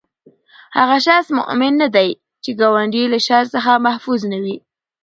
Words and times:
هغه 0.77 0.97
شخص 1.07 1.27
مؤمن 1.39 1.73
نه 1.81 1.87
دی، 1.95 2.09
چې 2.43 2.49
ګاونډی 2.59 2.99
ئي 3.03 3.07
له 3.13 3.19
شر 3.27 3.43
څخه 3.55 3.71
محفوظ 3.85 4.21
نه 4.31 4.37
وي 4.43 4.57